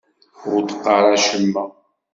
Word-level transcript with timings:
Ur 0.51 0.59
d-qqaṛ 0.63 1.03
acemma. 1.15 1.65